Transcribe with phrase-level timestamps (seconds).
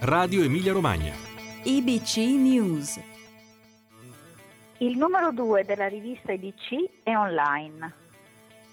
[0.00, 1.14] Radio Emilia Romagna.
[1.62, 3.00] IBC News.
[4.78, 7.94] Il numero 2 della rivista IBC è online.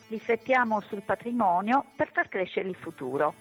[0.09, 3.33] Riflettiamo sul patrimonio per far crescere il futuro.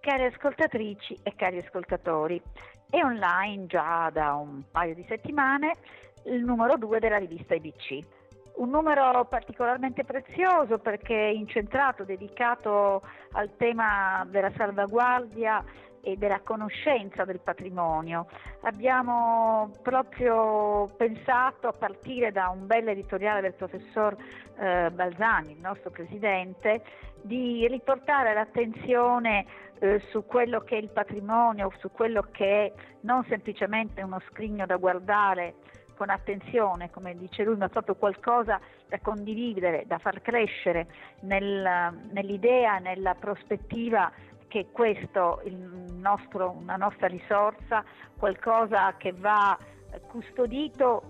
[0.00, 2.42] Cari ascoltatrici e cari ascoltatori,
[2.90, 5.76] è online già da un paio di settimane
[6.24, 8.18] il numero 2 della rivista IBC.
[8.56, 13.00] Un numero particolarmente prezioso perché incentrato, dedicato
[13.32, 15.64] al tema della salvaguardia
[16.02, 18.26] e della conoscenza del patrimonio.
[18.62, 24.16] Abbiamo proprio pensato, a partire da un bel editoriale del professor
[24.58, 26.82] eh, Balzani, il nostro presidente,
[27.22, 29.46] di riportare l'attenzione
[29.78, 34.66] eh, su quello che è il patrimonio, su quello che è non semplicemente uno scrigno
[34.66, 35.54] da guardare
[36.00, 40.86] con attenzione, come dice lui, ma proprio qualcosa da condividere, da far crescere
[41.24, 44.10] nel, nell'idea, nella prospettiva
[44.48, 47.84] che questo è una nostra risorsa,
[48.16, 49.58] qualcosa che va
[50.06, 51.02] custodito,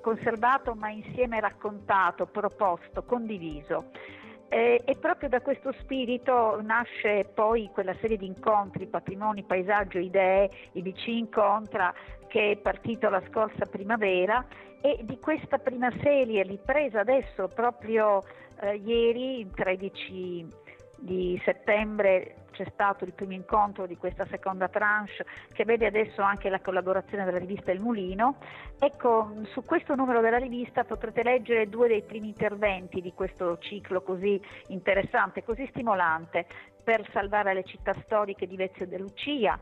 [0.00, 3.90] conservato, ma insieme raccontato, proposto, condiviso.
[4.50, 10.50] E, e, proprio da questo spirito nasce poi quella serie di incontri, patrimoni, paesaggio, idee,
[10.72, 11.92] IBC incontra,
[12.28, 14.44] che è partito la scorsa primavera.
[14.80, 18.22] E di questa prima serie ripresa adesso proprio
[18.60, 20.46] eh, ieri, il 13
[21.00, 26.48] di settembre, c'è stato il primo incontro di questa seconda tranche che vede adesso anche
[26.48, 28.38] la collaborazione della rivista Il Mulino.
[28.80, 34.02] Ecco, su questo numero della rivista potrete leggere due dei primi interventi di questo ciclo
[34.02, 36.46] così interessante, così stimolante
[36.82, 39.56] per salvare le città storiche di Vezio de Lucia.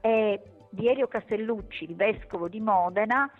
[0.00, 0.40] E
[0.70, 3.30] di Elio Castellucci, il vescovo di Modena,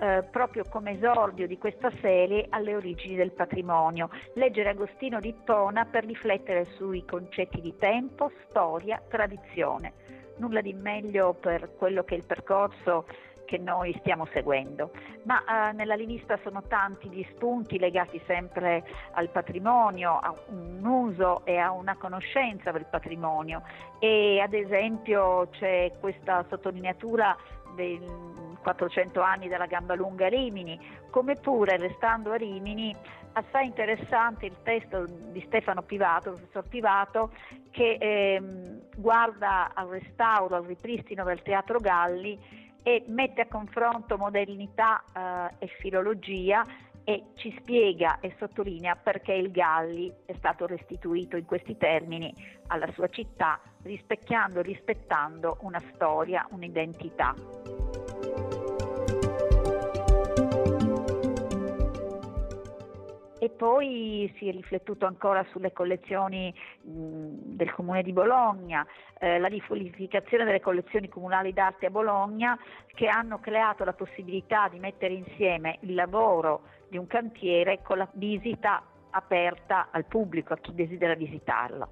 [0.00, 4.10] eh, proprio come esordio di questa serie alle origini del patrimonio.
[4.34, 9.92] Leggere Agostino di Tona per riflettere sui concetti di tempo, storia, tradizione.
[10.36, 13.06] Nulla di meglio per quello che è il percorso
[13.48, 14.90] che noi stiamo seguendo.
[15.24, 21.46] Ma eh, nella rivista sono tanti gli spunti legati sempre al patrimonio, a un uso
[21.46, 23.62] e a una conoscenza del patrimonio
[23.98, 27.34] e ad esempio c'è questa sottolineatura
[27.74, 27.98] dei
[28.60, 30.78] 400 anni della gamba lunga a Rimini,
[31.10, 32.94] come pure restando a Rimini
[33.32, 37.30] assai interessante il testo di Stefano Pivato, professor Pivato,
[37.70, 45.04] che ehm, guarda al restauro, al ripristino del Teatro Galli e mette a confronto modernità
[45.14, 46.64] eh, e filologia
[47.04, 52.32] e ci spiega e sottolinea perché il Galli è stato restituito in questi termini
[52.68, 57.34] alla sua città, rispecchiando e rispettando una storia, un'identità.
[63.48, 68.86] E poi si è riflettuto ancora sulle collezioni del Comune di Bologna,
[69.18, 74.78] eh, la riqualificazione delle collezioni comunali d'arte a Bologna che hanno creato la possibilità di
[74.78, 76.60] mettere insieme il lavoro
[76.90, 81.88] di un cantiere con la visita aperta al pubblico, a chi desidera visitarlo.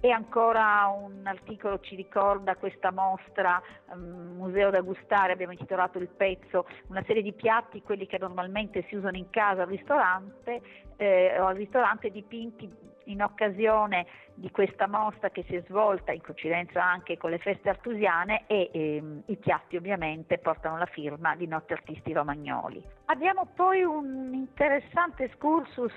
[0.00, 3.60] E ancora un articolo ci ricorda questa mostra
[3.92, 8.84] um, Museo da gustare, abbiamo intitolato il pezzo, una serie di piatti, quelli che normalmente
[8.88, 10.60] si usano in casa al ristorante,
[10.96, 12.70] eh, o al ristorante dipinti
[13.06, 17.68] in occasione di questa mostra che si è svolta in coincidenza anche con le feste
[17.68, 22.95] artusiane e ehm, i piatti ovviamente portano la firma di Notte Artisti Romagnoli.
[23.08, 25.92] Abbiamo poi un interessante excursus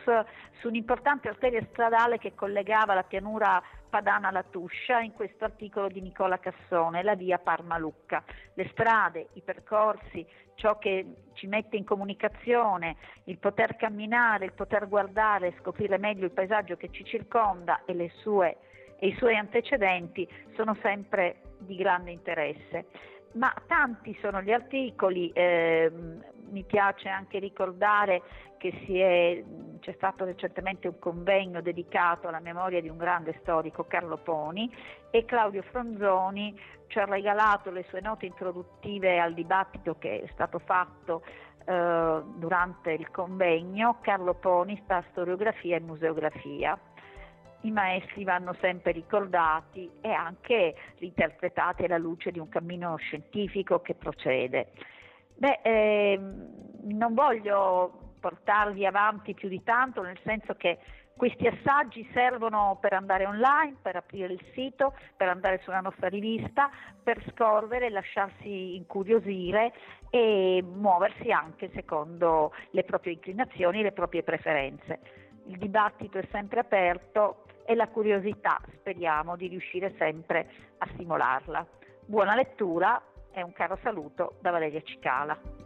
[0.59, 3.59] su un'importante arteria stradale che collegava la pianura
[3.90, 8.24] padana alla Tuscia in questo articolo di Nicola Cassone, la via Parma-Lucca.
[8.53, 14.88] Le strade, i percorsi, ciò che ci mette in comunicazione, il poter camminare, il poter
[14.88, 18.58] guardare, scoprire meglio il paesaggio che ci circonda e, sue,
[19.00, 22.86] e i suoi antecedenti sono sempre di grande interesse.
[23.34, 25.91] Ma tanti sono gli articoli, eh,
[26.50, 28.22] mi piace anche ricordare
[28.58, 29.44] che è,
[29.80, 34.70] c'è stato recentemente un convegno dedicato alla memoria di un grande storico, Carlo Poni,
[35.12, 40.59] e Claudio Fronzoni ci ha regalato le sue note introduttive al dibattito che è stato
[40.59, 41.23] fatto
[41.66, 44.00] eh, durante il convegno.
[44.02, 46.78] Carlo Poni sta storiografia e museografia
[47.62, 53.96] i maestri vanno sempre ricordati e anche interpretati alla luce di un cammino scientifico che
[53.96, 54.72] procede.
[55.40, 56.47] Beh, ehm,
[56.91, 60.80] non voglio portarvi avanti più di tanto, nel senso che
[61.16, 66.70] questi assaggi servono per andare online, per aprire il sito, per andare sulla nostra rivista,
[67.02, 69.72] per scorrere, lasciarsi incuriosire
[70.09, 75.00] e muoversi anche secondo le proprie inclinazioni e le proprie preferenze.
[75.46, 80.50] Il dibattito è sempre aperto e la curiosità speriamo di riuscire sempre
[80.80, 81.66] a stimolarla.
[82.06, 85.59] Buona lettura e un caro saluto da Valeria Cicala.